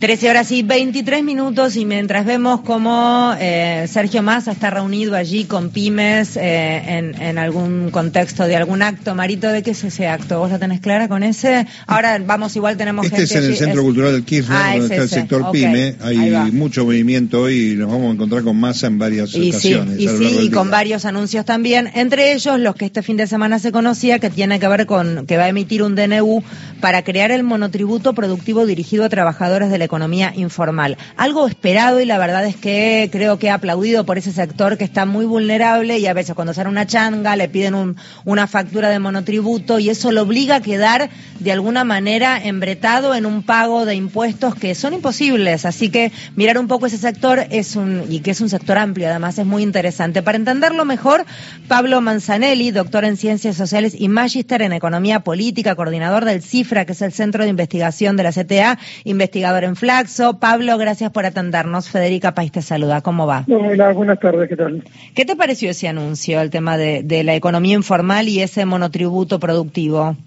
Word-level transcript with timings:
13 0.00 0.30
horas 0.30 0.50
y 0.50 0.62
23 0.62 1.22
minutos 1.22 1.76
y 1.76 1.84
mientras 1.84 2.24
vemos 2.24 2.62
cómo 2.62 3.34
eh, 3.38 3.84
Sergio 3.86 4.22
Massa 4.22 4.52
está 4.52 4.70
reunido 4.70 5.14
allí 5.14 5.44
con 5.44 5.68
pymes 5.68 6.38
eh, 6.38 7.12
en, 7.18 7.36
algún 7.36 7.90
contexto 7.90 8.44
de 8.46 8.56
algún 8.56 8.80
acto, 8.80 9.14
Marito, 9.14 9.48
¿de 9.48 9.62
qué 9.62 9.72
es 9.72 9.84
ese 9.84 10.08
acto? 10.08 10.38
¿Vos 10.38 10.50
la 10.50 10.58
tenés 10.58 10.80
clara 10.80 11.06
con 11.06 11.22
ese? 11.22 11.66
Ahora 11.86 12.18
vamos, 12.18 12.56
igual 12.56 12.78
tenemos 12.78 13.04
este 13.04 13.24
es 13.24 13.32
en 13.32 13.44
el 13.44 13.56
Centro 13.56 13.82
Cultural 13.82 14.12
del 14.12 14.24
Kirchner, 14.24 14.56
ah, 14.58 14.70
donde 14.78 14.86
está 14.86 15.02
el 15.02 15.08
sector 15.10 15.50
pyme. 15.52 15.96
Hay 16.00 16.50
mucho 16.50 16.86
movimiento 16.86 17.42
hoy 17.42 17.72
y 17.72 17.76
nos 17.76 17.90
vamos 17.90 18.08
a 18.08 18.14
encontrar 18.14 18.42
con 18.42 18.56
Massa 18.56 18.86
en 18.86 18.98
varias 18.98 19.34
ocasiones. 19.34 20.00
y 20.00 20.08
sí, 20.08 20.38
y 20.44 20.50
con 20.50 20.70
varios 20.70 21.04
anuncios 21.04 21.44
también, 21.44 21.90
entre 21.94 22.32
ellos 22.32 22.58
los 22.58 22.74
que 22.74 22.86
este 22.86 23.02
fin 23.02 23.18
de 23.18 23.26
semana 23.26 23.58
se 23.58 23.70
conocía, 23.70 24.18
que 24.18 24.30
tiene 24.30 24.58
que 24.60 24.66
ver 24.66 24.86
con 24.86 25.26
que 25.26 25.36
va 25.36 25.44
a 25.44 25.48
emitir 25.48 25.82
un 25.82 25.94
DNU 25.94 26.42
para 26.80 27.04
crear 27.04 27.30
el 27.32 27.42
monotributo 27.42 28.14
productivo 28.14 28.64
dirigido 28.64 29.04
a 29.04 29.10
trabajadores 29.10 29.70
de 29.70 29.76
la 29.76 29.89
economía 29.90 30.32
informal. 30.36 30.96
Algo 31.16 31.48
esperado 31.48 31.98
y 31.98 32.04
la 32.04 32.16
verdad 32.16 32.46
es 32.46 32.54
que 32.54 33.08
creo 33.10 33.40
que 33.40 33.48
he 33.48 33.50
aplaudido 33.50 34.06
por 34.06 34.18
ese 34.18 34.32
sector 34.32 34.78
que 34.78 34.84
está 34.84 35.04
muy 35.04 35.26
vulnerable 35.26 35.98
y 35.98 36.06
a 36.06 36.12
veces 36.12 36.36
cuando 36.36 36.54
sale 36.54 36.68
una 36.68 36.86
changa 36.86 37.34
le 37.34 37.48
piden 37.48 37.74
un, 37.74 37.96
una 38.24 38.46
factura 38.46 38.88
de 38.88 39.00
monotributo 39.00 39.80
y 39.80 39.90
eso 39.90 40.12
lo 40.12 40.22
obliga 40.22 40.56
a 40.56 40.60
quedar 40.60 41.10
de 41.40 41.50
alguna 41.50 41.82
manera 41.82 42.40
embretado 42.40 43.16
en 43.16 43.26
un 43.26 43.42
pago 43.42 43.84
de 43.84 43.96
impuestos 43.96 44.54
que 44.54 44.76
son 44.76 44.94
imposibles. 44.94 45.64
Así 45.64 45.90
que 45.90 46.12
mirar 46.36 46.58
un 46.58 46.68
poco 46.68 46.86
ese 46.86 46.98
sector 46.98 47.46
es 47.50 47.74
un, 47.74 48.04
y 48.08 48.20
que 48.20 48.30
es 48.30 48.40
un 48.40 48.48
sector 48.48 48.78
amplio 48.78 49.08
además, 49.08 49.38
es 49.38 49.46
muy 49.46 49.64
interesante. 49.64 50.22
Para 50.22 50.36
entenderlo 50.36 50.84
mejor, 50.84 51.24
Pablo 51.66 52.00
Manzanelli, 52.00 52.70
doctor 52.70 53.04
en 53.04 53.16
Ciencias 53.16 53.56
Sociales 53.56 53.94
y 53.98 54.08
magíster 54.08 54.62
en 54.62 54.72
Economía 54.72 55.20
Política, 55.20 55.74
coordinador 55.74 56.24
del 56.26 56.42
CIFRA, 56.42 56.84
que 56.84 56.92
es 56.92 57.02
el 57.02 57.12
Centro 57.12 57.42
de 57.42 57.50
Investigación 57.50 58.16
de 58.16 58.22
la 58.22 58.30
CTA, 58.30 58.78
investigador 59.02 59.64
en 59.64 59.74
Flaxo, 59.80 60.38
Pablo, 60.38 60.76
gracias 60.76 61.10
por 61.10 61.24
atendernos. 61.24 61.88
Federica 61.88 62.34
País 62.34 62.52
te 62.52 62.60
saluda. 62.60 63.00
¿Cómo 63.00 63.26
va? 63.26 63.46
Hola, 63.48 63.92
buenas 63.92 64.20
tardes. 64.20 64.46
¿Qué 64.50 64.54
tal? 64.54 64.84
¿Qué 65.14 65.24
te 65.24 65.36
pareció 65.36 65.70
ese 65.70 65.88
anuncio, 65.88 66.42
el 66.42 66.50
tema 66.50 66.76
de, 66.76 67.22
la 67.24 67.34
economía 67.34 67.76
informal 67.76 68.28
y 68.28 68.42
ese 68.42 68.66
monotributo 68.66 69.40
productivo? 69.40 70.18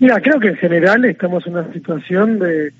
Mira, 0.00 0.18
creo 0.22 0.40
que 0.40 0.48
en 0.48 0.56
general 0.56 1.04
estamos 1.04 1.46
en 1.46 1.58
una 1.58 1.70
situación 1.74 2.38
de 2.38 2.72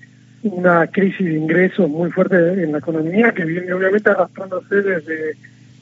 una 0.42 0.86
crisis 0.86 1.26
de 1.26 1.36
ingresos 1.36 1.86
muy 1.86 2.10
fuerte 2.10 2.36
en 2.36 2.72
la 2.72 2.78
economía 2.78 3.32
que 3.32 3.44
viene 3.44 3.74
obviamente 3.74 4.08
arrastrándose 4.08 4.76
desde 4.76 5.36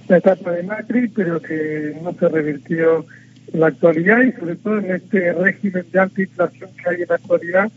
la 0.08 0.16
etapa 0.16 0.50
de 0.50 0.64
Macri, 0.64 1.06
pero 1.14 1.40
que 1.40 1.94
no 2.02 2.12
se 2.14 2.28
revirtió 2.28 3.06
en 3.52 3.60
la 3.60 3.68
actualidad 3.68 4.20
y 4.20 4.32
sobre 4.32 4.56
todo 4.56 4.78
en 4.78 4.96
este 4.96 5.32
régimen 5.32 5.86
de 5.92 6.00
alta 6.00 6.22
inflación 6.22 6.70
que 6.82 6.90
hay 6.90 7.02
en 7.02 7.08
la 7.08 7.14
actualidad 7.14 7.70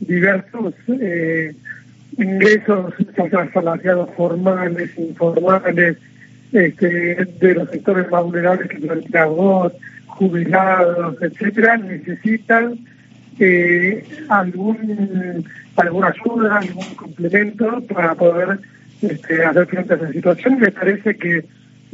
diversos 0.00 0.74
eh, 0.88 1.54
ingresos 2.16 2.94
salariados 3.52 4.10
formales, 4.16 4.90
informales, 4.98 5.96
este, 6.52 7.14
de 7.40 7.54
los 7.54 7.70
sectores 7.70 8.10
más 8.10 8.24
vulnerables 8.24 8.68
que 8.68 9.24
voz, 9.24 9.72
jubilados, 10.06 11.16
etcétera, 11.20 11.76
necesitan 11.76 12.78
eh, 13.38 14.04
algún 14.28 15.44
alguna 15.76 16.08
ayuda, 16.08 16.58
algún 16.58 16.94
complemento 16.96 17.80
para 17.82 18.14
poder 18.14 18.58
este, 19.00 19.44
hacer 19.44 19.66
frente 19.66 19.94
a 19.94 19.96
esa 19.96 20.12
situación. 20.12 20.58
Me 20.58 20.72
parece 20.72 21.16
que 21.16 21.44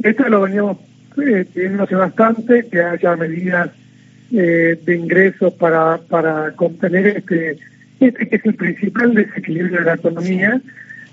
esto 0.01 0.27
lo 0.27 0.41
veníamos 0.41 0.77
eh, 1.23 1.45
pidiendo 1.53 1.83
hace 1.83 1.95
bastante, 1.95 2.65
que 2.67 2.81
haya 2.81 3.15
medidas 3.15 3.69
eh, 4.31 4.79
de 4.83 4.95
ingresos 4.95 5.53
para, 5.53 5.99
para 6.09 6.51
contener 6.53 7.07
este 7.07 7.57
este 8.07 8.27
que 8.27 8.35
es 8.37 8.45
el 8.45 8.55
principal 8.55 9.13
desequilibrio 9.13 9.79
de 9.79 9.85
la 9.85 9.93
economía. 9.95 10.61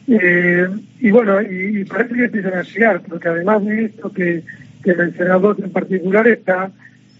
Eh, 0.08 0.68
y 1.00 1.10
bueno, 1.10 1.40
y, 1.42 1.84
parece 1.84 2.14
que 2.14 2.24
empiezan 2.24 2.54
a 2.54 2.62
llegar, 2.62 3.02
porque 3.08 3.28
además 3.28 3.64
de 3.64 3.84
esto 3.84 4.12
que, 4.12 4.42
que 4.82 4.94
mencionabas 4.94 5.58
en 5.58 5.70
particular, 5.70 6.26
está 6.26 6.72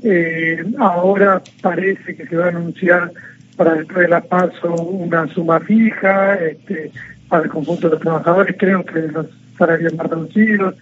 eh, 0.03 0.65
ahora 0.79 1.41
parece 1.61 2.17
que 2.17 2.27
se 2.27 2.37
va 2.37 2.47
a 2.47 2.49
anunciar 2.49 3.13
para 3.57 3.75
después 3.75 3.99
de 3.99 4.09
la 4.09 4.21
paso 4.21 4.75
una 4.75 5.29
suma 5.29 5.61
fija 5.61 6.35
este, 6.35 6.91
para 7.29 7.45
el 7.45 7.51
conjunto 7.51 7.89
de 7.89 7.95
los 7.95 8.03
trabajadores, 8.03 8.57
creo 8.59 8.85
que 8.85 9.01
los 9.01 9.27
salarios 9.57 9.95
más 9.95 10.09
reducidos, 10.09 10.75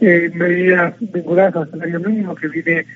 eh, 0.00 0.30
medidas 0.34 0.94
vinculadas 1.00 1.56
al 1.56 1.70
salario 1.70 2.00
mínimo 2.00 2.34
que 2.34 2.48
viene 2.48 2.86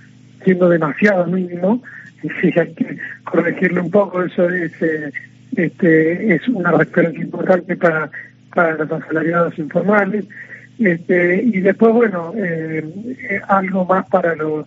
siendo 0.44 0.69
demasiado 0.69 1.27
mínimo, 1.27 1.83
sí, 2.41 2.50
hay 2.55 2.75
que 2.75 2.99
corregirlo 3.25 3.84
un 3.84 3.91
poco, 3.91 4.22
eso 4.22 4.50
es, 4.50 4.72
eh, 4.83 5.11
este, 5.57 6.35
es 6.35 6.49
una 6.49 6.73
referencia 6.73 7.23
importante 7.23 7.77
para, 7.77 8.11
para 8.55 8.77
los 8.77 8.91
asalariados 8.91 9.59
informales. 9.59 10.25
Este, 10.79 11.43
y 11.43 11.61
después, 11.61 11.93
bueno, 11.93 12.33
eh, 12.37 12.85
eh, 13.31 13.41
algo 13.49 13.85
más 13.85 14.09
para 14.09 14.35
los, 14.35 14.67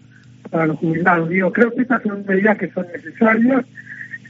para 0.50 0.68
los 0.68 0.78
jubilados. 0.78 1.30
Digo, 1.30 1.52
creo 1.52 1.72
que 1.72 1.82
estas 1.82 2.04
son 2.04 2.26
medidas 2.28 2.58
que 2.58 2.72
son 2.72 2.86
necesarias. 2.94 3.66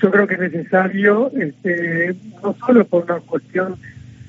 Yo 0.01 0.11
creo 0.11 0.27
que 0.27 0.35
es 0.35 0.39
necesario, 0.39 1.31
este, 1.39 2.15
no 2.43 2.55
solo 2.65 2.85
por 2.85 3.03
una 3.03 3.19
cuestión, 3.19 3.75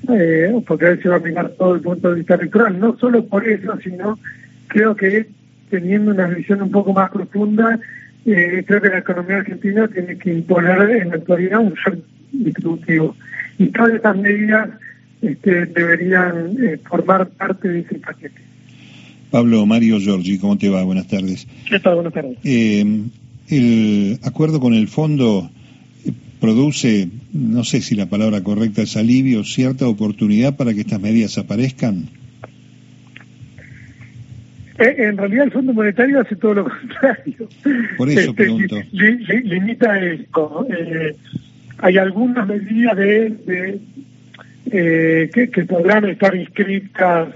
eh, 0.09 0.61
porque 0.65 0.85
a 0.85 0.89
veces 0.91 1.11
va 1.11 1.15
a 1.15 1.19
mirar 1.19 1.49
todo 1.57 1.75
el 1.75 1.81
punto 1.81 2.09
de 2.09 2.15
vista 2.15 2.35
electoral, 2.35 2.79
no 2.79 2.97
solo 2.97 3.25
por 3.25 3.47
eso, 3.47 3.77
sino 3.83 4.17
creo 4.67 4.95
que 4.95 5.27
teniendo 5.69 6.11
una 6.11 6.27
visión 6.27 6.61
un 6.61 6.71
poco 6.71 6.93
más 6.93 7.09
profunda 7.11 7.77
eh, 8.27 8.65
creo 8.67 8.81
que 8.81 8.89
la 8.89 8.97
economía 8.97 9.37
argentina 9.37 9.87
tiene 9.87 10.17
que 10.17 10.33
imponer 10.33 10.81
en 10.91 11.09
la 11.09 11.15
actualidad 11.15 11.61
un 11.61 11.75
distributivo. 12.43 13.15
Y 13.57 13.67
todas 13.67 13.93
estas 13.93 14.17
medidas 14.17 14.69
este, 15.21 15.65
deberían 15.67 16.55
eh, 16.63 16.79
formar 16.87 17.27
parte 17.29 17.67
de 17.67 17.79
ese 17.79 17.95
paquete. 17.95 18.41
Pablo 19.31 19.65
Mario 19.65 19.99
Giorgi, 19.99 20.37
¿cómo 20.37 20.57
te 20.57 20.69
va? 20.69 20.83
Buenas 20.83 21.07
tardes. 21.07 21.47
¿Qué 21.69 21.79
tal? 21.79 21.95
Buenas 21.95 22.13
tardes. 22.13 22.37
Eh, 22.43 23.03
el 23.49 24.19
acuerdo 24.23 24.59
con 24.59 24.73
el 24.73 24.87
fondo 24.87 25.49
produce, 26.39 27.09
no 27.33 27.63
sé 27.63 27.81
si 27.81 27.95
la 27.95 28.05
palabra 28.05 28.41
correcta 28.43 28.81
es 28.81 28.95
alivio, 28.95 29.43
cierta 29.43 29.87
oportunidad 29.87 30.55
para 30.55 30.73
que 30.73 30.81
estas 30.81 31.01
medidas 31.01 31.37
aparezcan. 31.37 32.09
Eh, 34.79 34.95
en 34.99 35.17
realidad 35.17 35.45
el 35.45 35.51
Fondo 35.51 35.73
Monetario 35.73 36.21
hace 36.21 36.35
todo 36.35 36.53
lo 36.55 36.63
contrario. 36.69 37.49
Por 37.97 38.09
eso 38.09 38.19
este, 38.19 38.33
pregunto. 38.33 38.77
limita 38.91 39.99
esto. 39.99 40.67
Eh, 40.69 41.15
hay 41.79 41.97
algunas 41.97 42.47
medidas 42.47 42.97
de, 42.97 43.79
eh, 44.71 45.29
que, 45.33 45.65
podrán 45.65 46.05
estar 46.05 46.35
inscritas 46.35 47.29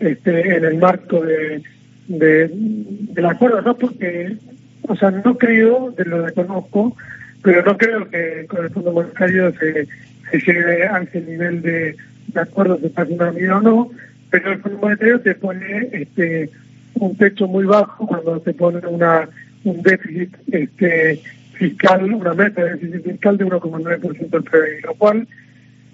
este, 0.00 0.56
en 0.56 0.64
el 0.64 0.78
marco 0.78 1.20
de, 1.20 1.62
del 2.08 3.26
acuerdo, 3.26 3.62
no 3.62 3.76
porque, 3.76 4.36
o 4.82 4.96
sea, 4.96 5.10
no 5.10 5.38
creo, 5.38 5.94
de 5.96 6.04
lo 6.04 6.26
reconozco, 6.26 6.96
pero 7.42 7.62
no 7.62 7.76
creo 7.76 8.08
que 8.10 8.46
con 8.48 8.64
el 8.64 8.70
Fondo 8.70 8.92
Monetario 8.92 9.52
se, 9.52 9.86
se 10.30 10.38
llegue 10.38 10.84
a 10.84 10.98
ese 10.98 11.20
nivel 11.20 11.62
de, 11.62 11.96
de 12.28 12.40
acuerdo 12.40 12.76
de 12.76 12.90
medida 13.32 13.58
o 13.58 13.62
no, 13.62 13.90
pero 14.30 14.52
el 14.52 14.60
Fondo 14.60 14.78
Monetario 14.78 15.20
te 15.20 15.34
pone 15.34 15.88
este 15.92 16.50
un 16.94 17.16
techo 17.16 17.48
muy 17.48 17.64
bajo 17.64 18.06
cuando 18.06 18.40
se 18.40 18.54
pone 18.54 18.86
una 18.86 19.28
un 19.64 19.82
déficit 19.82 20.34
este 20.52 21.20
fiscal, 21.54 22.12
una 22.12 22.34
meta 22.34 22.64
de 22.64 22.74
déficit 22.74 23.04
fiscal 23.04 23.38
de 23.38 23.46
1,9% 23.46 24.30
del 24.30 24.42
PIB, 24.42 24.84
lo 24.84 24.94
cual 24.94 25.28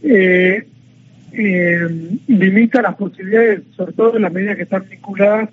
eh, 0.03 0.67
eh, 1.33 2.19
limita 2.27 2.83
las 2.83 2.97
posibilidades, 2.97 3.63
sobre 3.77 3.93
todo 3.93 4.17
en 4.17 4.23
las 4.23 4.33
medidas 4.33 4.57
que 4.57 4.63
están 4.65 4.85
vinculadas 4.89 5.49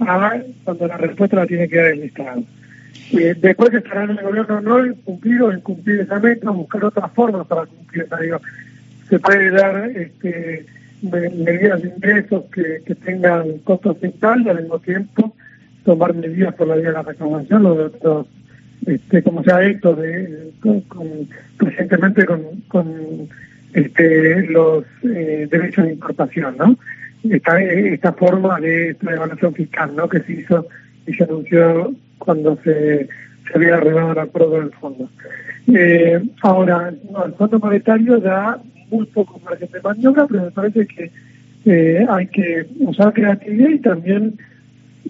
a 0.00 0.40
cuando 0.64 0.86
la 0.86 0.96
respuesta 0.98 1.36
la 1.36 1.46
tiene 1.46 1.68
que 1.68 1.76
dar 1.76 1.86
el 1.86 2.02
Estado. 2.02 2.42
Eh, 3.12 3.34
después 3.40 3.72
estará 3.72 4.04
en 4.04 4.10
el 4.10 4.22
gobierno 4.22 4.60
no 4.60 4.94
cumplir 5.04 5.42
o 5.42 5.52
en 5.52 5.60
cumplir 5.60 6.00
esa 6.00 6.18
meta, 6.18 6.50
buscar 6.50 6.84
otras 6.84 7.12
formas 7.12 7.46
para 7.46 7.66
cumplir. 7.66 8.06
Digo, 8.20 8.40
se 9.08 9.18
puede 9.18 9.50
dar 9.50 9.90
este 9.90 10.66
medidas 11.02 11.82
de 11.82 11.88
ingresos 11.88 12.44
que, 12.52 12.82
que 12.84 12.94
tengan 12.94 13.58
costos 13.58 13.98
fiscales 13.98 14.46
y 14.46 14.48
al 14.48 14.62
mismo 14.62 14.78
tiempo 14.80 15.36
tomar 15.84 16.14
medidas 16.14 16.54
por 16.54 16.66
la 16.66 16.76
vía 16.76 16.88
de 16.88 16.92
la 16.94 17.02
reclamación 17.02 17.62
los, 17.62 17.92
los 18.02 18.26
este, 18.84 19.22
como 19.22 19.42
se 19.42 19.52
ha 19.52 19.64
hecho 19.64 19.94
de, 19.94 20.50
con, 20.60 20.82
recientemente 21.58 22.26
con, 22.26 22.42
con 22.68 23.28
este, 23.72 24.46
los 24.48 24.84
eh, 25.02 25.48
derechos 25.50 25.84
de 25.84 25.92
importación, 25.92 26.56
¿no? 26.56 26.76
Esta, 27.28 27.60
esta 27.60 28.12
forma 28.12 28.60
de 28.60 28.90
esta 28.90 29.12
evaluación 29.12 29.54
fiscal, 29.54 29.96
¿no? 29.96 30.08
Que 30.08 30.20
se 30.20 30.32
hizo 30.32 30.66
y 31.06 31.14
se 31.14 31.24
anunció 31.24 31.92
cuando 32.18 32.58
se, 32.62 33.08
había 33.54 33.76
arreglado 33.76 34.12
el 34.12 34.18
acuerdo 34.18 34.60
del 34.60 34.72
fondo. 34.72 35.08
Eh, 35.68 36.22
ahora, 36.42 36.88
el 36.88 37.32
Fondo 37.34 37.58
Monetario 37.58 38.18
da 38.20 38.60
muy 38.90 39.06
poco 39.06 39.40
margen 39.44 39.68
de 39.72 39.80
maniobra, 39.80 40.26
pero 40.26 40.44
me 40.44 40.50
parece 40.50 40.86
que 40.86 41.10
eh, 41.64 42.06
hay 42.08 42.26
que 42.28 42.66
usar 42.80 43.12
creatividad 43.12 43.70
y 43.70 43.78
también, 43.80 44.38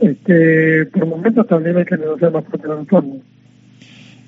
este, 0.01 0.87
por 0.87 1.07
momentos, 1.07 1.47
también 1.47 1.77
hay 1.77 1.85
que 1.85 1.99
negociar 1.99 2.33
más 2.33 2.45
fuerte 2.45 2.67
con 2.67 2.81
el 2.81 2.87
fondo. 2.87 3.21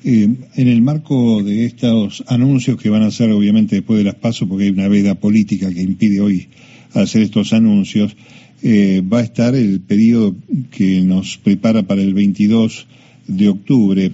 Eh, 0.05 0.29
en 0.55 0.69
el 0.69 0.81
marco 0.81 1.43
de 1.43 1.65
estos 1.65 2.23
anuncios 2.29 2.81
que 2.81 2.89
van 2.89 3.03
a 3.03 3.07
hacer 3.07 3.31
obviamente 3.33 3.77
después 3.77 3.99
de 3.99 4.05
las 4.05 4.15
pasos, 4.15 4.49
porque 4.49 4.65
hay 4.65 4.71
una 4.71 4.89
veda 4.89 5.17
política 5.17 5.73
que 5.73 5.83
impide 5.83 6.21
hoy 6.21 6.49
hacer 6.95 7.23
estos 7.23 7.53
anuncios, 7.53 8.17
eh, 8.63 9.03
va 9.03 9.19
a 9.19 9.23
estar 9.23 9.55
el 9.55 9.81
periodo 9.81 10.35
que 10.71 11.03
nos 11.03 11.39
prepara 11.39 11.83
para 11.83 12.03
el 12.03 12.15
22 12.15 12.87
de 13.27 13.49
octubre. 13.49 14.11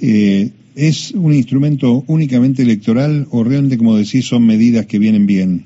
Eh, 0.00 0.50
¿Es 0.74 1.10
un 1.12 1.34
instrumento 1.34 2.04
únicamente 2.06 2.62
electoral 2.62 3.26
o 3.30 3.42
realmente, 3.42 3.78
como 3.78 3.96
decís, 3.96 4.26
son 4.26 4.46
medidas 4.46 4.86
que 4.86 4.98
vienen 4.98 5.26
bien? 5.26 5.64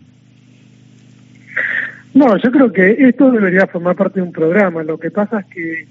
No, 2.14 2.36
yo 2.38 2.50
creo 2.50 2.72
que 2.72 2.92
esto 3.08 3.30
debería 3.30 3.66
formar 3.66 3.96
parte 3.96 4.20
de 4.20 4.26
un 4.26 4.32
programa. 4.32 4.82
Lo 4.82 4.98
que 4.98 5.10
pasa 5.10 5.40
es 5.40 5.46
que 5.46 5.86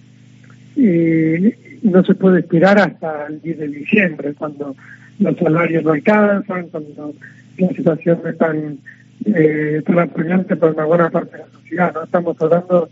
eh, 0.78 1.58
no 1.82 2.04
se 2.04 2.16
puede 2.16 2.40
esperar 2.40 2.80
hasta 2.80 3.28
el 3.28 3.42
10 3.42 3.60
de 3.60 3.68
diciembre, 3.68 4.34
cuando 4.34 4.76
los 5.20 5.38
salarios 5.38 5.84
no 5.84 5.92
alcanzan, 5.92 6.68
cuando 6.68 7.14
la 7.58 7.68
situación 7.70 8.20
es 8.26 8.38
tan, 8.38 8.78
eh, 9.26 9.82
tan 9.86 10.10
para 10.58 10.72
una 10.72 10.86
buena 10.86 11.10
parte 11.10 11.38
de 11.38 11.44
la 11.44 11.50
sociedad. 11.50 11.94
No 11.94 12.04
estamos 12.04 12.42
hablando 12.42 12.90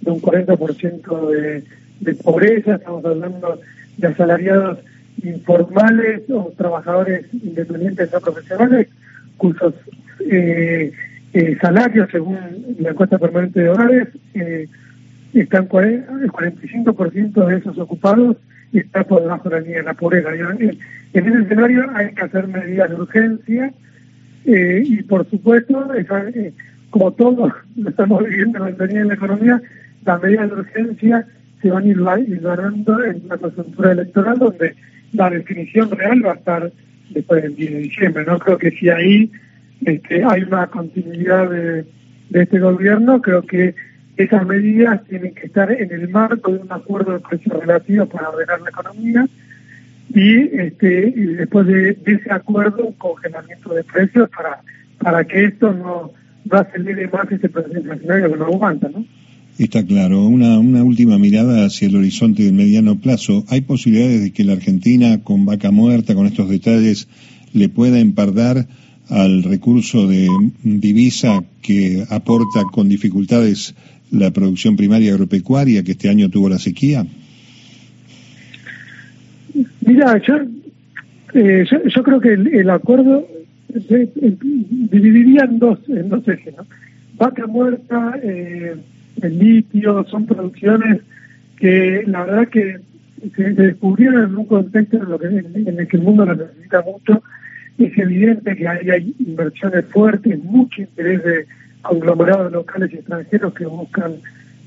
de 0.00 0.10
un 0.10 0.20
40% 0.20 1.30
de, 1.30 1.64
de 2.00 2.14
pobreza, 2.14 2.74
estamos 2.74 3.04
hablando 3.04 3.60
de 3.96 4.06
asalariados 4.06 4.78
informales 5.22 6.22
o 6.30 6.52
trabajadores 6.56 7.26
independientes 7.32 8.12
no 8.12 8.20
profesionales 8.20 8.88
cuyos 9.36 9.74
eh, 10.30 10.92
eh, 11.32 11.56
salarios, 11.60 12.08
según 12.10 12.38
la 12.78 12.90
encuesta 12.90 13.18
permanente 13.18 13.60
de 13.60 13.68
hogares, 13.70 14.08
eh, 14.34 14.68
están 15.40 15.64
el 15.64 16.32
45% 16.32 17.46
de 17.46 17.56
esos 17.56 17.78
ocupados 17.78 18.36
está 18.72 19.04
por 19.04 19.22
debajo 19.22 19.48
de 19.48 19.56
la 19.56 19.60
línea 19.60 19.78
de 19.78 19.84
la 19.84 19.94
pobreza. 19.94 20.30
En, 20.34 20.78
ese 21.12 21.42
escenario 21.42 21.90
hay 21.94 22.12
que 22.14 22.22
hacer 22.22 22.48
medidas 22.48 22.88
de 22.88 22.96
urgencia 22.96 23.72
eh, 24.46 24.82
y, 24.84 25.02
por 25.02 25.28
supuesto, 25.28 25.88
como 26.90 27.12
todos 27.12 27.52
lo 27.76 27.88
estamos 27.90 28.24
viviendo 28.24 28.66
en 28.66 29.08
la 29.08 29.14
economía, 29.14 29.60
las 30.04 30.22
medidas 30.22 30.50
de 30.50 30.56
urgencia 30.56 31.26
se 31.60 31.70
van 31.70 31.84
a 31.84 32.18
ir 32.18 32.40
ganando 32.40 33.04
en 33.04 33.22
una 33.24 33.38
coyuntura 33.38 33.92
electoral 33.92 34.38
donde 34.38 34.74
la 35.12 35.30
definición 35.30 35.90
real 35.90 36.24
va 36.26 36.32
a 36.32 36.36
estar 36.36 36.72
después 37.10 37.42
del 37.42 37.54
10 37.54 37.72
de 37.72 37.78
diciembre. 37.78 38.24
No 38.26 38.38
creo 38.38 38.58
que 38.58 38.70
si 38.72 38.88
ahí 38.88 39.30
este, 39.84 40.24
hay 40.24 40.42
una 40.42 40.66
continuidad 40.66 41.50
de, 41.50 41.84
este 42.32 42.58
gobierno, 42.58 43.20
creo 43.20 43.42
que 43.42 43.74
esas 44.16 44.46
medidas 44.46 45.02
tienen 45.08 45.34
que 45.34 45.46
estar 45.46 45.70
en 45.72 45.90
el 45.90 46.08
marco 46.08 46.52
de 46.52 46.58
un 46.58 46.72
acuerdo 46.72 47.12
de 47.12 47.20
precios 47.20 47.58
relativos 47.58 48.08
para 48.08 48.30
ordenar 48.30 48.60
la 48.60 48.70
economía 48.70 49.26
y, 50.14 50.40
este, 50.58 51.12
después 51.12 51.66
de, 51.66 51.96
ese 52.04 52.30
acuerdo 52.30 52.86
un 52.86 52.92
congelamiento 52.94 53.72
de 53.72 53.84
precios 53.84 54.28
para, 54.30 54.60
para 54.98 55.24
que 55.24 55.44
esto 55.44 55.72
no, 55.72 56.12
no 56.44 56.58
acelere 56.58 57.08
más 57.08 57.30
ese 57.32 57.48
proceso 57.48 57.78
inflacionario 57.78 58.30
que 58.30 58.38
no 58.38 58.44
aguanta, 58.46 58.90
¿no? 58.92 59.04
Está 59.58 59.84
claro. 59.84 60.26
Una, 60.26 60.58
una 60.58 60.82
última 60.82 61.18
mirada 61.18 61.66
hacia 61.66 61.88
el 61.88 61.96
horizonte 61.96 62.42
del 62.42 62.54
mediano 62.54 62.98
plazo. 62.98 63.44
¿Hay 63.48 63.60
posibilidades 63.60 64.22
de 64.22 64.32
que 64.32 64.44
la 64.44 64.54
Argentina, 64.54 65.22
con 65.22 65.44
vaca 65.44 65.70
muerta, 65.70 66.14
con 66.14 66.26
estos 66.26 66.48
detalles, 66.48 67.06
le 67.52 67.68
pueda 67.68 67.98
empardar 67.98 68.66
al 69.08 69.42
recurso 69.42 70.06
de 70.06 70.26
divisa 70.62 71.44
que 71.60 72.04
aporta 72.08 72.62
con 72.72 72.88
dificultades 72.88 73.74
la 74.12 74.30
producción 74.30 74.76
primaria 74.76 75.12
agropecuaria 75.12 75.82
que 75.82 75.92
este 75.92 76.08
año 76.08 76.28
tuvo 76.28 76.48
la 76.48 76.58
sequía? 76.58 77.04
Mira, 79.84 80.20
yo, 80.22 80.36
eh, 81.34 81.64
yo, 81.94 82.02
creo 82.02 82.20
que 82.20 82.32
el, 82.34 82.70
acuerdo 82.70 83.26
dividiría 83.68 85.44
en 85.44 85.58
dos, 85.58 85.78
en 85.88 86.08
dos 86.08 86.26
ejes. 86.28 86.54
Vaca 87.16 87.46
muerta, 87.46 88.18
eh, 88.22 88.76
el 89.20 89.38
litio, 89.38 90.04
son 90.10 90.26
producciones 90.26 91.00
que 91.56 92.02
la 92.06 92.24
verdad 92.24 92.48
que 92.48 92.78
se, 93.36 93.50
descubrieron 93.50 94.30
en 94.30 94.36
un 94.36 94.46
contexto 94.46 94.96
en, 94.96 95.08
lo 95.08 95.18
que, 95.18 95.26
en 95.26 95.78
el 95.78 95.86
que 95.86 95.96
el 95.96 96.02
mundo 96.02 96.26
las 96.26 96.38
necesita 96.38 96.82
mucho. 96.82 97.22
Es 97.78 97.96
evidente 97.96 98.56
que 98.56 98.68
hay, 98.68 99.14
inversiones 99.18 99.86
fuertes, 99.86 100.42
mucho 100.44 100.82
interés 100.82 101.24
de 101.24 101.46
conglomerados 101.82 102.52
locales 102.52 102.92
y 102.92 102.96
extranjeros 102.96 103.54
que 103.54 103.66
buscan 103.66 104.16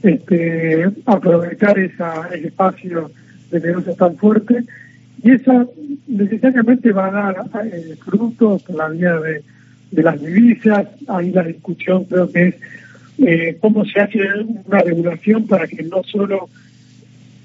este, 0.04 0.86
aprovechar 1.06 1.80
esa, 1.80 2.30
ese 2.34 2.48
espacio 2.48 3.12
de 3.52 3.60
negocios 3.60 3.98
tan 3.98 4.16
fuerte 4.18 4.64
y 5.24 5.32
eso 5.32 5.72
necesariamente 6.08 6.92
va 6.92 7.08
a 7.08 7.34
dar 7.34 7.66
eh, 7.66 7.96
frutos 8.04 8.64
por 8.64 8.76
la 8.76 8.90
vía 8.90 9.16
de, 9.16 9.44
de 9.92 10.04
las 10.04 10.22
divisas. 10.22 10.88
Ahí 11.08 11.32
la 11.32 11.44
discusión 11.44 12.06
creo 12.06 12.32
que 12.32 12.50
es 12.50 12.56
eh, 13.18 13.58
cómo 13.62 13.86
se 13.86 14.02
hace 14.02 14.20
una 14.66 14.82
regulación 14.82 15.48
para 15.48 15.68
que 15.68 15.82
no 15.84 16.04
solo 16.04 16.50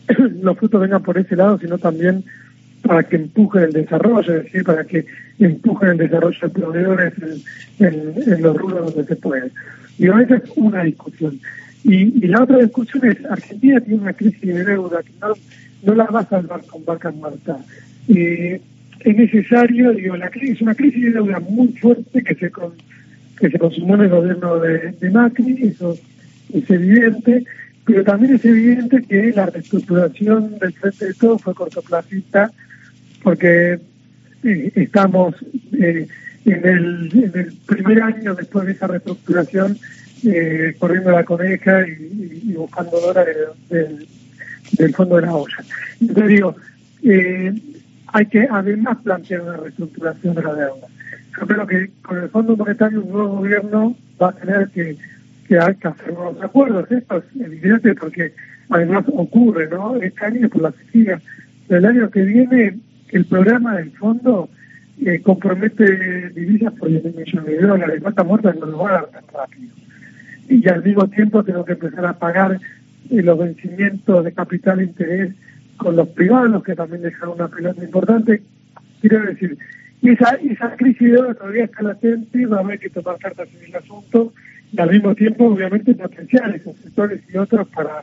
los 0.42 0.58
frutos 0.58 0.80
vengan 0.80 1.02
por 1.02 1.16
ese 1.16 1.36
lado, 1.36 1.58
sino 1.58 1.78
también 1.78 2.24
para 2.90 3.04
que 3.04 3.14
empujen 3.14 3.62
el 3.62 3.72
desarrollo, 3.72 4.34
es 4.34 4.42
decir, 4.42 4.64
para 4.64 4.82
que 4.82 5.06
empujen 5.38 5.90
el 5.90 5.98
desarrollo 5.98 6.40
de 6.42 6.48
proveedores 6.48 7.12
en, 7.78 8.42
los 8.42 8.56
rubros 8.56 8.92
donde 8.92 9.04
se 9.04 9.14
puede. 9.14 9.48
Y 9.96 10.06
esa 10.06 10.34
es 10.34 10.42
una 10.56 10.82
discusión. 10.82 11.38
Y, 11.84 12.26
la 12.26 12.42
otra 12.42 12.58
discusión 12.58 13.06
es, 13.06 13.24
Argentina 13.26 13.80
tiene 13.80 14.02
una 14.02 14.12
crisis 14.12 14.42
de 14.42 14.64
deuda 14.64 15.04
que 15.04 15.12
no, 15.20 15.34
no 15.84 15.94
la 15.94 16.06
va 16.06 16.18
a 16.18 16.28
salvar 16.28 16.66
con 16.66 16.84
vaca 16.84 17.12
muerta. 17.12 17.58
Eh, 18.08 18.60
es 18.98 19.16
necesario, 19.16 19.92
digo, 19.92 20.16
la 20.16 20.28
crisis, 20.28 20.60
una 20.60 20.74
crisis 20.74 21.00
de 21.00 21.12
deuda 21.12 21.38
muy 21.38 21.68
fuerte 21.68 22.24
que 22.24 22.34
se, 22.34 22.50
con, 22.50 22.72
que 23.38 23.50
se 23.50 23.58
consumó 23.60 23.94
en 23.94 24.00
el 24.00 24.08
gobierno 24.08 24.58
de, 24.58 25.10
Macri, 25.12 25.62
eso 25.62 25.96
es 26.52 26.68
evidente, 26.68 27.44
pero 27.86 28.02
también 28.02 28.34
es 28.34 28.44
evidente 28.44 29.00
que 29.08 29.30
la 29.30 29.46
reestructuración 29.46 30.58
del 30.58 30.72
Frente 30.72 31.06
de 31.06 31.14
Todos 31.14 31.40
fue 31.40 31.54
cortoplacista, 31.54 32.50
porque 33.22 33.78
eh, 34.44 34.72
estamos 34.74 35.34
eh, 35.72 36.06
en, 36.44 36.66
el, 36.66 37.58
primer 37.66 38.02
año 38.02 38.34
después 38.34 38.66
de 38.66 38.72
esa 38.72 38.86
reestructuración 38.86 39.78
eh, 40.24 40.74
corriendo 40.78 41.10
la 41.10 41.24
coneja 41.24 41.86
y, 41.86 42.52
buscando 42.54 43.00
dólares 43.00 43.36
del, 43.68 44.06
del, 44.72 44.94
fondo 44.94 45.16
de 45.16 45.22
la 45.22 45.34
olla. 45.34 45.56
Entonces 46.00 46.28
digo, 46.28 46.56
hay 48.12 48.26
que 48.26 48.48
además 48.50 48.98
plantear 49.02 49.42
una 49.42 49.56
reestructuración 49.56 50.34
de 50.34 50.42
la 50.42 50.54
deuda 50.54 50.86
yo 51.38 51.46
creo 51.46 51.66
que 51.66 51.90
con 52.02 52.18
el 52.18 52.28
Fondo 52.28 52.56
Monetario 52.56 53.02
un 53.02 53.12
nuevo 53.12 53.36
gobierno 53.38 53.96
va 54.20 54.30
a 54.30 54.32
tener 54.32 54.68
que, 54.70 54.96
que, 55.46 55.58
hacer 55.58 56.12
nuevos 56.12 56.42
acuerdos. 56.42 56.90
Esto 56.90 57.18
es 57.18 57.40
evidente 57.40 57.94
porque 57.94 58.34
además 58.68 59.04
ocurre, 59.08 59.68
¿no? 59.68 59.96
Este 59.96 60.24
año 60.24 60.48
por 60.48 60.62
la 60.62 60.72
sequía. 60.72 61.20
El 61.68 61.84
año 61.84 62.10
que 62.10 62.22
viene 62.22 62.78
el 63.10 63.24
programa 63.26 63.76
del 63.76 63.90
fondo 63.92 64.48
eh, 65.04 65.20
compromete 65.22 66.30
divisas 66.30 66.72
por 66.74 66.88
10 66.88 67.04
millones 67.04 67.46
de 67.46 67.66
dólares. 67.66 68.00
¿Cuántas 68.02 68.26
muertas 68.26 68.56
no 68.56 68.66
lo 68.66 68.78
va 68.78 68.90
a 68.90 68.92
dar 68.92 69.06
tan 69.06 69.24
rápido? 69.32 69.74
Y 70.48 70.68
al 70.68 70.84
mismo 70.84 71.08
tiempo 71.08 71.44
tengo 71.44 71.64
que 71.64 71.72
empezar 71.72 72.04
a 72.06 72.18
pagar 72.18 72.60
eh, 73.10 73.22
los 73.22 73.38
vencimientos 73.38 74.24
de 74.24 74.32
capital 74.32 74.80
e 74.80 74.84
interés 74.84 75.34
con 75.76 75.96
los 75.96 76.08
privados, 76.08 76.62
que 76.62 76.74
también 76.74 77.02
dejan 77.02 77.30
una 77.30 77.48
pelota 77.48 77.82
importante. 77.82 78.42
Quiero 79.00 79.22
decir, 79.22 79.56
esa, 80.02 80.34
esa 80.34 80.76
crisis 80.76 81.10
de 81.12 81.18
oro 81.18 81.34
todavía 81.34 81.64
está 81.64 81.82
latente, 81.82 82.46
va 82.46 82.58
a 82.58 82.60
haber 82.60 82.78
que 82.78 82.90
tomar 82.90 83.18
cartas 83.18 83.48
en 83.58 83.68
el 83.68 83.76
asunto 83.76 84.32
y 84.72 84.80
al 84.80 84.90
mismo 84.90 85.14
tiempo, 85.14 85.46
obviamente, 85.46 85.94
potenciar 85.94 86.54
esos 86.54 86.76
sectores 86.76 87.20
y 87.32 87.36
otros 87.36 87.66
para, 87.68 88.02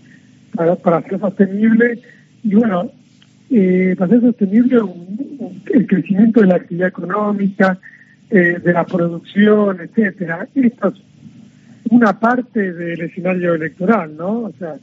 para, 0.55 0.75
para 0.75 0.97
hacer 0.97 1.19
sostenible. 1.19 1.99
Y 2.43 2.55
bueno, 2.55 2.91
eh, 3.49 3.95
para 3.97 4.07
hacer 4.07 4.21
sostenible 4.21 4.81
el 5.73 5.87
crecimiento 5.87 6.41
de 6.41 6.47
la 6.47 6.55
actividad 6.55 6.89
económica, 6.89 7.79
eh, 8.29 8.59
de 8.63 8.73
la 8.73 8.85
producción, 8.85 9.79
etcétera. 9.79 10.47
Esto 10.53 10.89
es 10.89 10.95
una 11.89 12.19
parte 12.19 12.73
del 12.73 13.01
escenario 13.01 13.55
electoral, 13.55 14.15
¿no? 14.17 14.39
O 14.39 14.53
sea, 14.59 14.75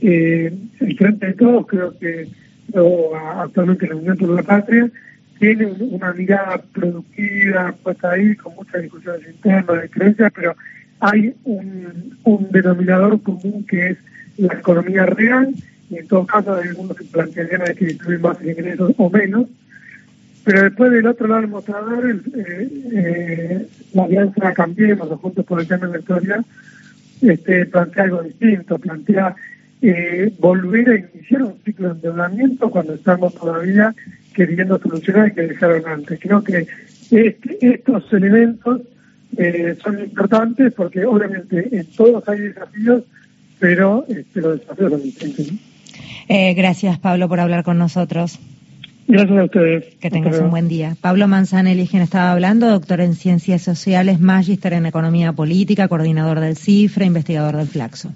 eh, 0.00 0.52
el 0.80 0.96
Frente 0.96 1.26
de 1.26 1.32
Todos 1.34 1.66
creo 1.66 1.98
que 1.98 2.28
actualmente 3.36 3.86
la 3.86 3.96
Unión 3.96 4.16
por 4.16 4.28
la 4.30 4.42
Patria 4.42 4.88
tiene 5.38 5.66
una 5.66 6.12
mirada 6.12 6.62
productiva 6.72 7.74
puesta 7.82 8.12
ahí, 8.12 8.34
con 8.36 8.54
muchas 8.54 8.82
discusiones 8.82 9.28
internas, 9.28 9.82
de 9.82 9.88
creencias, 9.90 10.32
pero 10.34 10.56
hay 11.00 11.34
un, 11.44 12.16
un 12.22 12.48
denominador 12.50 13.20
común 13.22 13.64
que 13.68 13.90
es 13.90 13.98
la 14.36 14.54
economía 14.54 15.06
real, 15.06 15.54
y 15.90 15.98
en 15.98 16.08
todo 16.08 16.26
caso 16.26 16.54
hay 16.54 16.68
algunos 16.68 16.96
que 16.96 17.04
plantearían 17.04 17.74
que 17.74 17.86
distribuir 17.86 18.20
más 18.20 18.42
ingresos 18.42 18.92
o 18.96 19.10
menos, 19.10 19.46
pero 20.44 20.62
después 20.64 20.90
del 20.90 21.06
otro 21.06 21.26
lado 21.26 21.40
del 21.40 21.50
mostrador, 21.50 22.22
eh, 22.36 22.68
eh, 22.92 23.68
la 23.94 24.04
alianza 24.04 24.52
Cambiemos 24.52 25.10
o 25.10 25.16
Juntos 25.16 25.44
por 25.46 25.60
el 25.60 25.66
Tema 25.66 25.86
Electoral 25.86 26.44
este, 27.22 27.66
plantea 27.66 28.04
algo 28.04 28.22
distinto, 28.22 28.78
plantea 28.78 29.34
eh, 29.82 30.32
volver 30.38 30.88
a 30.90 30.96
iniciar 30.96 31.42
un 31.42 31.54
ciclo 31.64 31.88
de 31.88 31.94
endeudamiento 31.94 32.70
cuando 32.70 32.94
estamos 32.94 33.34
todavía 33.34 33.94
queriendo 34.34 34.78
solucionar 34.78 35.28
y 35.28 35.32
que 35.32 35.42
dejaron 35.42 35.82
antes. 35.86 36.18
Creo 36.20 36.42
que 36.42 36.66
este, 37.10 37.58
estos 37.60 38.12
elementos 38.12 38.82
eh, 39.36 39.76
son 39.82 40.00
importantes 40.00 40.72
porque 40.74 41.04
obviamente 41.04 41.68
en 41.72 41.86
todos 41.86 42.26
hay 42.28 42.40
desafíos, 42.40 43.04
pero 43.58 44.04
este, 44.08 44.40
los 44.40 44.60
desafíos 44.60 44.90
son 44.90 45.02
distintos. 45.02 45.52
Eh, 46.28 46.54
gracias, 46.54 46.98
Pablo, 46.98 47.28
por 47.28 47.40
hablar 47.40 47.64
con 47.64 47.78
nosotros. 47.78 48.38
Gracias 49.06 49.38
a 49.38 49.44
ustedes. 49.44 49.96
Que 50.00 50.10
tengas 50.10 50.38
un 50.38 50.50
buen 50.50 50.68
día. 50.68 50.96
Pablo 51.00 51.28
Manzanelli, 51.28 51.86
quien 51.86 52.02
estaba 52.02 52.32
hablando, 52.32 52.70
doctor 52.70 53.00
en 53.00 53.14
Ciencias 53.14 53.62
Sociales, 53.62 54.18
magíster 54.18 54.72
en 54.72 54.86
Economía 54.86 55.32
Política, 55.32 55.88
coordinador 55.88 56.40
del 56.40 56.56
CIFRA, 56.56 57.04
investigador 57.04 57.56
del 57.56 57.66
Flaxo. 57.66 58.12